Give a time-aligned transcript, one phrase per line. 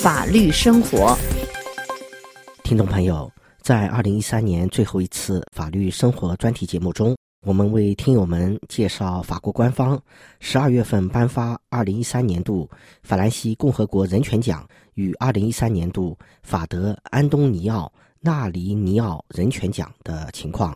[0.00, 1.18] 法律生活。
[2.62, 3.28] 听众朋友，
[3.62, 10.00] 在二零一三年最后一次法律生活专题节目中，我们为听友们介绍法国官方
[10.38, 12.70] 十二月份颁发二零一三年度
[13.02, 20.72] 法兰西共和国人权奖与二零一三年度法德安东尼奥纳里尼奥人权奖的情况。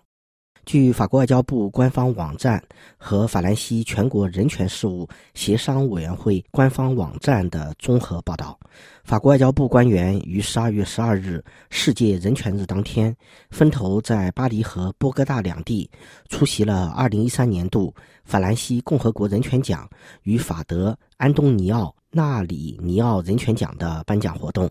[0.64, 2.62] 据法国外交部官方网站
[2.96, 8.56] 和法兰西全国人权事务协商委员会官方网站的综合报道，
[9.02, 13.14] 法国外交部官员于十二月十二日世界人权日当天，
[13.51, 15.90] 分头在巴黎和波哥大两地
[16.28, 17.92] 出席了二零一三年度
[18.24, 19.88] 法兰西共和国人权奖
[20.23, 24.70] 与法德安东尼奥纳里尼奥人权奖的颁奖活动。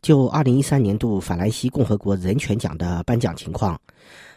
[0.00, 3.78] 就二零一三年度法兰西共和国人权奖的颁奖情况。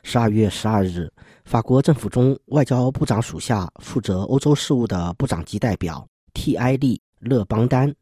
[0.03, 1.09] 十二月十二日，
[1.45, 6.55] 法国政府中外交部长属下负责欧洲事务的部长级代表 T.
[6.55, 7.93] 埃利勒邦丹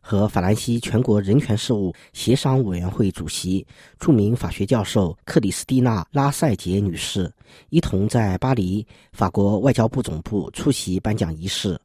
[0.00, 3.66] 和法兰西全国人权事务协商委员会主席、
[3.98, 7.30] 著名法学教授克里斯蒂娜拉塞杰女士
[7.68, 11.78] 一同在巴黎法国外交部总部出席颁奖仪式。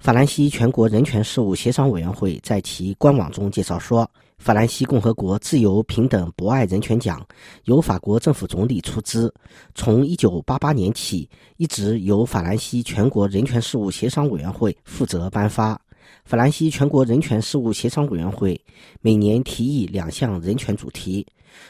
[0.00, 4.10] 法兰西全国人权事务协商委员会在其官网中介绍说。
[4.44, 7.26] 法兰西共和国自由、平等、博爱人权奖
[7.64, 9.32] 由法国政府总理出资，
[9.74, 15.80] 从1988年起一直由法兰西全国人权事务协商委员会负责颁发。
[16.26, 18.60] 法兰西全国人权事务协商委员会
[19.00, 21.26] 每年提议两项人权主题：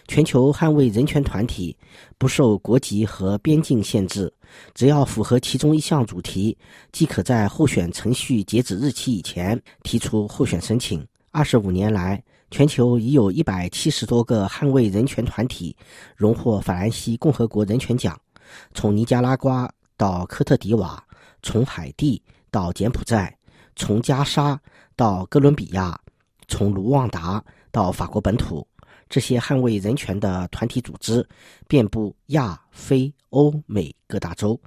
[0.09, 1.77] 全球捍卫人权团体
[2.19, 4.35] 不受国籍和边境限制，
[4.75, 6.59] 只要符合其中一项主题，
[6.91, 11.07] 即可在候选程序截止日期以前提出候选申请。
[11.31, 12.21] 二十五年来。
[12.51, 15.77] 全球已有一百七十多个捍卫人权团体
[16.15, 18.19] 荣获法兰西共和国人权奖，
[18.73, 21.03] 从尼加拉瓜到科特迪瓦，
[21.43, 23.37] 从海地到柬埔寨，
[23.75, 24.61] 从加沙
[24.95, 25.99] 到哥伦比亚，
[26.47, 27.43] 从卢旺达
[27.73, 28.65] 到法国本土，
[29.09, 31.27] 这些捍卫人权的团体组织
[31.67, 34.61] 遍布亚非欧美各大洲。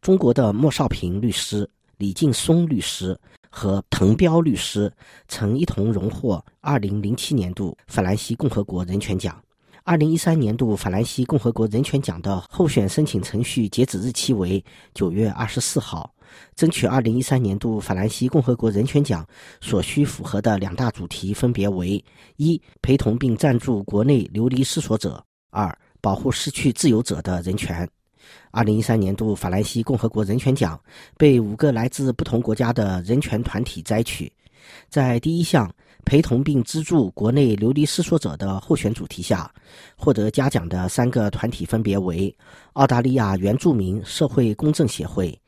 [0.00, 3.18] 中国的莫少平律师、李劲松律师。
[3.58, 4.92] 和滕彪律师
[5.26, 9.36] 曾一同荣获2007年度法兰西共和国人权奖。
[9.84, 14.64] 2013年度法兰西共和国人权奖的候选申请程序截止日期为
[14.94, 16.14] 9月24号。
[16.54, 19.26] 争取2013年度法兰西共和国人权奖
[19.60, 22.04] 所需符合的两大主题分别为：
[22.36, 25.20] 一、陪同并赞助国内流离失所者；
[25.50, 27.88] 二、保护失去自由者的人权。
[28.50, 30.80] 二零一三年度法兰西共和国人权奖
[31.16, 34.32] 被五个来自不同国家的人权团体摘取。
[34.88, 35.70] 在第一项
[36.04, 39.50] 陪同并资助国内流离失所者的候选主题下，
[39.96, 42.34] 获得嘉奖的三个团体分别为：
[42.74, 45.38] 澳大利亚原住民社会公正协会、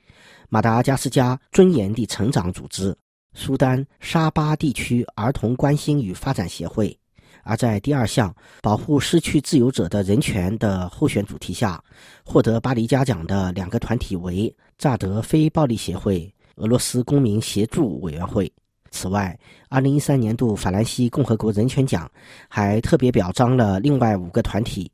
[0.48, 2.96] 马达加斯加尊严的成长组织、
[3.34, 6.99] 苏丹沙巴地区儿童关心与发展协会。
[7.42, 11.82] 而在第二项保护失去自由者的人权的候选主题下，
[12.24, 18.50] 获得巴黎嘉奖的两个团体为乍得非暴力协会、俄罗斯公民协助委员会。
[18.90, 19.38] 此外
[19.70, 22.10] ，2013年度法兰西共和国人权奖
[22.48, 24.90] 还特别表彰了另外五个团体：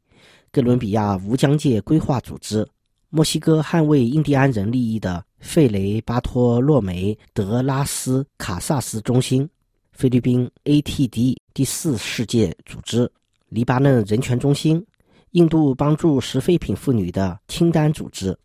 [0.53, 2.67] 哥伦比亚无疆界规划组织、
[3.09, 9.49] 墨西哥捍卫印第安人利益的费雷巴托洛梅德拉斯卡萨斯中心。
[9.97, 13.11] 菲律宾 ATD 第四世界组织、
[13.49, 14.84] 黎巴嫩人权中心、
[15.31, 18.39] 印度帮助拾废品妇女的清单组织。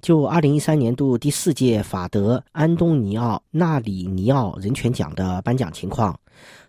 [0.00, 6.18] 就二零一三年度第四届法德安东尼奥纳里尼奥人权奖的颁奖情况，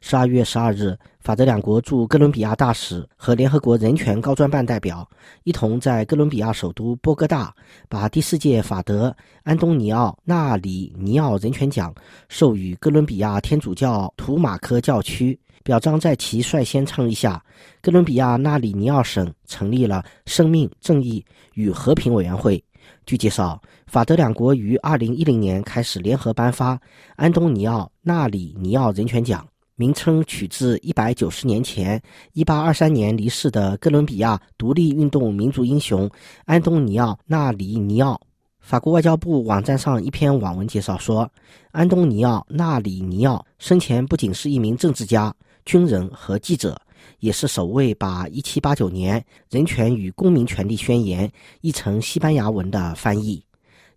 [0.01, 5.07] 十二月十二日，法德两国驻哥伦比亚大使和联合国人权高专办代表
[5.43, 7.55] 一同在哥伦比亚首都波哥大，
[7.87, 11.93] 把第四届法德安东尼奥纳里尼奥人权奖
[12.27, 17.41] 授予哥伦比亚天主教图马科教区，表彰在其率先倡议下，
[17.81, 22.61] 哥伦比亚纳里尼奥省成立了生命、正义与和平委员会。
[23.05, 26.79] 据介绍，法德两国于2010年开始联合颁发
[27.15, 32.01] 安东尼奥·纳里尼奥人权奖，名称取自190年前
[32.35, 36.09] 1823年离世的哥伦比亚独立运动民族英雄
[36.45, 38.19] 安东尼奥·纳里尼奥。
[38.59, 41.27] 法国外交部网站上一篇网文介绍说，
[41.71, 45.33] 安东尼奥·纳里尼奥生前不仅是一名政治家、
[45.65, 46.79] 军人和记者。
[47.19, 49.19] 也是首位把1789年
[49.49, 51.27] 《人权与公民权利宣言》
[51.61, 53.43] 译成西班牙文的翻译。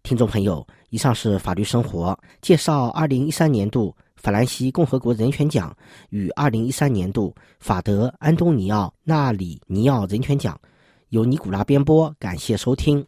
[0.02, 5.74] 听众朋友，以上是法律生活介绍2013年度法兰西共和国人权奖
[6.10, 10.60] 与2013年度法德安东尼奥纳里尼奥人权奖，
[11.08, 13.04] 由尼古拉编播，感谢收听。